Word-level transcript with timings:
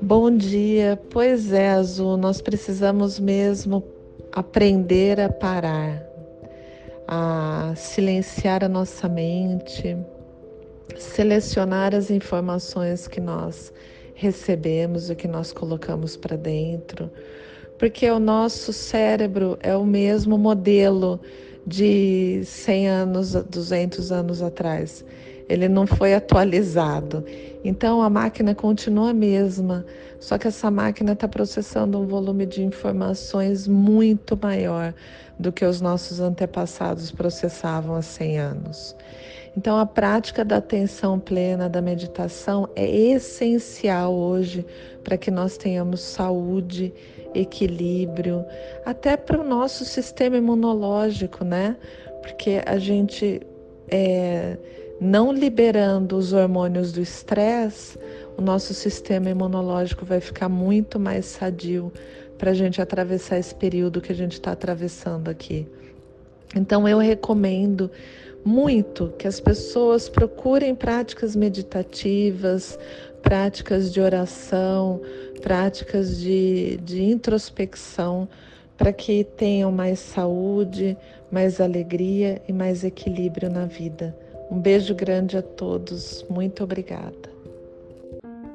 Bom 0.00 0.30
dia. 0.30 0.96
Pois 1.10 1.52
é, 1.52 1.70
Azul, 1.70 2.16
nós 2.16 2.40
precisamos 2.40 3.18
mesmo 3.18 3.82
aprender 4.30 5.18
a 5.18 5.28
parar, 5.28 6.06
a 7.08 7.72
silenciar 7.74 8.62
a 8.62 8.68
nossa 8.68 9.08
mente, 9.08 9.96
selecionar 10.96 11.96
as 11.96 12.12
informações 12.12 13.08
que 13.08 13.20
nós 13.20 13.72
recebemos 14.14 15.10
e 15.10 15.16
que 15.16 15.26
nós 15.26 15.52
colocamos 15.52 16.16
para 16.16 16.36
dentro, 16.36 17.10
porque 17.76 18.08
o 18.08 18.20
nosso 18.20 18.72
cérebro 18.72 19.58
é 19.60 19.74
o 19.74 19.84
mesmo 19.84 20.38
modelo 20.38 21.20
de 21.66 22.42
100 22.44 22.88
anos, 22.88 23.32
200 23.32 24.12
anos 24.12 24.40
atrás. 24.40 25.04
Ele 25.48 25.68
não 25.68 25.86
foi 25.86 26.14
atualizado. 26.14 27.24
Então 27.64 28.00
a 28.00 28.08
máquina 28.08 28.54
continua 28.54 29.10
a 29.10 29.14
mesma, 29.14 29.84
só 30.20 30.38
que 30.38 30.46
essa 30.46 30.70
máquina 30.70 31.12
está 31.12 31.26
processando 31.26 31.98
um 31.98 32.06
volume 32.06 32.46
de 32.46 32.62
informações 32.62 33.66
muito 33.66 34.38
maior 34.40 34.94
do 35.38 35.52
que 35.52 35.64
os 35.64 35.80
nossos 35.80 36.20
antepassados 36.20 37.10
processavam 37.10 37.96
há 37.96 38.02
100 38.02 38.38
anos. 38.38 38.96
Então, 39.56 39.78
a 39.78 39.86
prática 39.86 40.44
da 40.44 40.58
atenção 40.58 41.18
plena, 41.18 41.68
da 41.68 41.80
meditação, 41.80 42.68
é 42.76 42.86
essencial 42.86 44.14
hoje 44.14 44.66
para 45.02 45.16
que 45.16 45.30
nós 45.30 45.56
tenhamos 45.56 46.00
saúde 46.00 46.92
equilíbrio, 47.34 48.44
até 48.84 49.16
para 49.16 49.40
o 49.40 49.44
nosso 49.44 49.84
sistema 49.84 50.36
imunológico, 50.36 51.44
né? 51.44 51.76
Porque 52.22 52.62
a 52.66 52.78
gente 52.78 53.40
é, 53.88 54.58
não 55.00 55.32
liberando 55.32 56.16
os 56.16 56.32
hormônios 56.32 56.92
do 56.92 57.00
estresse, 57.00 57.98
o 58.36 58.42
nosso 58.42 58.74
sistema 58.74 59.30
imunológico 59.30 60.04
vai 60.04 60.20
ficar 60.20 60.48
muito 60.48 60.98
mais 60.98 61.24
sadio 61.26 61.92
para 62.36 62.50
a 62.50 62.54
gente 62.54 62.80
atravessar 62.80 63.38
esse 63.38 63.54
período 63.54 64.00
que 64.00 64.12
a 64.12 64.14
gente 64.14 64.32
está 64.32 64.52
atravessando 64.52 65.28
aqui. 65.28 65.66
Então 66.54 66.86
eu 66.88 66.98
recomendo 66.98 67.90
muito 68.46 69.12
que 69.18 69.26
as 69.26 69.40
pessoas 69.40 70.08
procurem 70.08 70.72
práticas 70.72 71.34
meditativas, 71.34 72.78
práticas 73.20 73.92
de 73.92 74.00
oração, 74.00 75.02
práticas 75.42 76.16
de, 76.16 76.76
de 76.76 77.02
introspecção, 77.02 78.28
para 78.78 78.92
que 78.92 79.24
tenham 79.24 79.72
mais 79.72 79.98
saúde, 79.98 80.96
mais 81.30 81.60
alegria 81.60 82.40
e 82.46 82.52
mais 82.52 82.84
equilíbrio 82.84 83.50
na 83.50 83.66
vida. 83.66 84.16
Um 84.48 84.60
beijo 84.60 84.94
grande 84.94 85.36
a 85.36 85.42
todos, 85.42 86.24
muito 86.30 86.62
obrigada. 86.62 87.34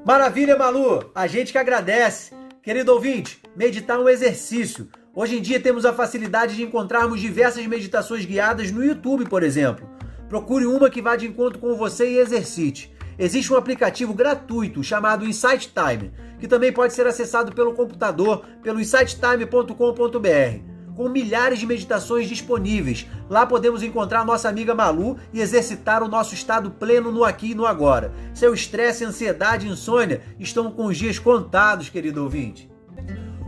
Maravilha, 0.05 0.57
Malu! 0.57 1.11
A 1.13 1.27
gente 1.27 1.51
que 1.51 1.57
agradece. 1.57 2.33
Querido 2.63 2.93
ouvinte, 2.93 3.41
meditar 3.55 3.97
é 3.97 3.99
um 3.99 4.07
exercício. 4.07 4.87
Hoje 5.13 5.37
em 5.37 5.41
dia 5.41 5.59
temos 5.59 5.85
a 5.85 5.91
facilidade 5.91 6.55
de 6.55 6.63
encontrarmos 6.63 7.19
diversas 7.19 7.67
meditações 7.67 8.23
guiadas 8.23 8.71
no 8.71 8.81
YouTube, 8.81 9.27
por 9.27 9.43
exemplo. 9.43 9.89
Procure 10.29 10.65
uma 10.65 10.89
que 10.89 11.01
vá 11.01 11.17
de 11.17 11.27
encontro 11.27 11.59
com 11.59 11.75
você 11.75 12.09
e 12.09 12.17
exercite. 12.17 12.95
Existe 13.19 13.51
um 13.51 13.57
aplicativo 13.57 14.13
gratuito 14.13 14.81
chamado 14.81 15.27
Insight 15.27 15.73
Time, 15.73 16.13
que 16.39 16.47
também 16.47 16.71
pode 16.71 16.93
ser 16.93 17.05
acessado 17.05 17.51
pelo 17.51 17.73
computador 17.73 18.45
pelo 18.63 18.79
insighttime.com.br. 18.79 20.95
Com 20.95 21.09
milhares 21.09 21.59
de 21.59 21.65
meditações 21.65 22.29
disponíveis, 22.29 23.05
lá 23.29 23.45
podemos 23.45 23.83
encontrar 23.83 24.25
nossa 24.25 24.47
amiga 24.47 24.73
Malu 24.73 25.17
e 25.33 25.41
exercitar 25.41 26.01
o 26.03 26.07
nosso 26.07 26.33
estado 26.33 26.71
pleno 26.71 27.11
no 27.11 27.25
aqui 27.25 27.51
e 27.51 27.55
no 27.55 27.65
agora. 27.65 28.13
Seu 28.33 28.53
estresse, 28.53 29.03
ansiedade 29.03 29.67
insônia 29.67 30.21
estão 30.39 30.71
com 30.71 30.85
os 30.85 30.97
dias 30.97 31.19
contados, 31.19 31.89
querido 31.89 32.23
ouvinte. 32.23 32.70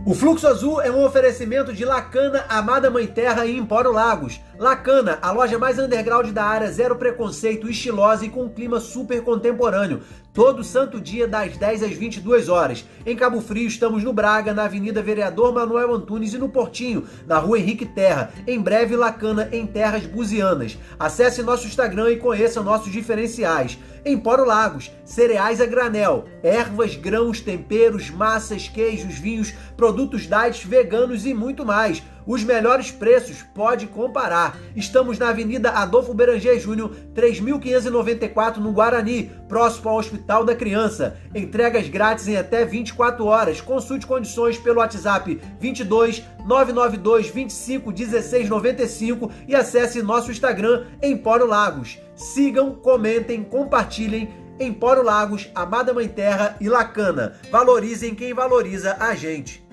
O 0.06 0.12
Fluxo 0.12 0.46
Azul 0.46 0.82
é 0.82 0.90
um 0.90 1.02
oferecimento 1.02 1.72
de 1.72 1.82
Lacana, 1.82 2.44
Amada 2.46 2.90
Mãe 2.90 3.06
Terra 3.06 3.46
e 3.46 3.56
Empório 3.56 3.90
Lagos. 3.90 4.38
Lacana, 4.58 5.18
a 5.22 5.30
loja 5.32 5.58
mais 5.58 5.78
underground 5.78 6.30
da 6.30 6.44
área, 6.44 6.70
zero 6.70 6.96
preconceito, 6.96 7.70
estilosa 7.70 8.26
e 8.26 8.28
com 8.28 8.42
um 8.42 8.48
clima 8.50 8.80
super 8.80 9.22
contemporâneo. 9.22 10.02
Todo 10.34 10.62
santo 10.62 11.00
dia 11.00 11.26
das 11.26 11.56
10 11.56 11.84
às 11.84 11.92
22 11.92 12.48
horas. 12.48 12.84
Em 13.06 13.16
Cabo 13.16 13.40
Frio 13.40 13.66
estamos 13.66 14.02
no 14.04 14.12
Braga, 14.12 14.52
na 14.52 14.64
Avenida 14.64 15.00
Vereador 15.00 15.54
Manuel 15.54 15.94
Antunes 15.94 16.34
e 16.34 16.38
no 16.38 16.48
Portinho, 16.48 17.04
na 17.26 17.38
Rua 17.38 17.58
Henrique 17.58 17.86
Terra. 17.86 18.30
Em 18.46 18.60
breve 18.60 18.96
Lacana 18.96 19.48
em 19.52 19.66
Terras 19.66 20.04
Buzianas. 20.04 20.76
Acesse 20.98 21.42
nosso 21.42 21.66
Instagram 21.66 22.10
e 22.10 22.16
conheça 22.16 22.62
nossos 22.62 22.92
diferenciais. 22.92 23.78
Empório 24.04 24.44
Lagos, 24.44 24.90
cereais 25.04 25.60
a 25.60 25.66
granel, 25.66 26.26
ervas, 26.42 26.94
grãos, 26.94 27.40
temperos, 27.40 28.10
massas, 28.10 28.68
queijos, 28.68 29.14
vinhos, 29.14 29.54
produtos 29.94 30.22
diet, 30.22 30.66
veganos 30.66 31.24
e 31.24 31.32
muito 31.32 31.64
mais. 31.64 32.02
Os 32.26 32.42
melhores 32.42 32.90
preços 32.90 33.44
pode 33.54 33.86
comparar. 33.86 34.58
Estamos 34.74 35.20
na 35.20 35.28
Avenida 35.28 35.70
Adolfo 35.70 36.12
Beranger 36.12 36.58
Júnior, 36.58 36.90
3594 37.14 38.60
no 38.60 38.72
Guarani, 38.72 39.30
próximo 39.48 39.90
ao 39.90 39.98
Hospital 39.98 40.44
da 40.44 40.56
Criança. 40.56 41.16
Entregas 41.32 41.88
grátis 41.88 42.26
em 42.26 42.36
até 42.36 42.64
24 42.64 43.24
horas. 43.24 43.60
Consulte 43.60 44.04
condições 44.04 44.58
pelo 44.58 44.80
WhatsApp 44.80 45.40
22 45.60 46.24
992 46.44 47.28
25 47.28 47.92
16 47.92 48.48
95 48.48 49.30
e 49.46 49.54
acesse 49.54 50.02
nosso 50.02 50.32
Instagram 50.32 50.86
Empório 51.00 51.46
Lagos. 51.46 52.00
Sigam, 52.16 52.74
comentem, 52.74 53.44
compartilhem 53.44 54.28
Empório 54.58 55.02
Lagos, 55.02 55.48
Amada 55.54 55.92
Mãe 55.92 56.08
Terra 56.08 56.56
e 56.60 56.68
Lacana. 56.68 57.34
Valorizem 57.50 58.14
quem 58.14 58.32
valoriza 58.32 58.96
a 59.00 59.14
gente. 59.14 59.63